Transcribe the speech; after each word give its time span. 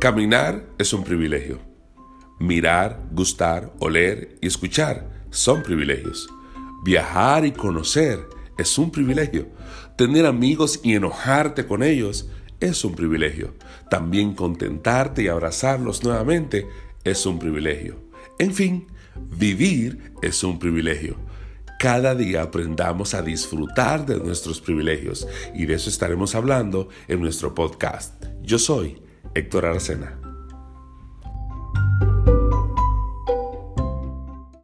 Caminar 0.00 0.64
es 0.78 0.92
un 0.92 1.02
privilegio. 1.02 1.58
Mirar, 2.38 3.02
gustar, 3.10 3.72
oler 3.80 4.38
y 4.40 4.46
escuchar 4.46 5.24
son 5.30 5.64
privilegios. 5.64 6.28
Viajar 6.84 7.44
y 7.44 7.50
conocer 7.50 8.20
es 8.56 8.78
un 8.78 8.92
privilegio. 8.92 9.48
Tener 9.96 10.24
amigos 10.24 10.78
y 10.84 10.94
enojarte 10.94 11.66
con 11.66 11.82
ellos 11.82 12.30
es 12.60 12.84
un 12.84 12.94
privilegio. 12.94 13.54
También 13.90 14.34
contentarte 14.34 15.24
y 15.24 15.28
abrazarlos 15.28 16.04
nuevamente 16.04 16.68
es 17.02 17.26
un 17.26 17.40
privilegio. 17.40 18.00
En 18.38 18.54
fin, 18.54 18.86
vivir 19.36 20.12
es 20.22 20.44
un 20.44 20.60
privilegio. 20.60 21.16
Cada 21.80 22.14
día 22.14 22.42
aprendamos 22.42 23.14
a 23.14 23.22
disfrutar 23.22 24.06
de 24.06 24.18
nuestros 24.20 24.60
privilegios 24.60 25.26
y 25.56 25.66
de 25.66 25.74
eso 25.74 25.90
estaremos 25.90 26.36
hablando 26.36 26.88
en 27.08 27.20
nuestro 27.20 27.52
podcast. 27.52 28.24
Yo 28.42 28.60
soy 28.60 29.07
Héctor 29.38 29.66
Aracena. 29.66 30.27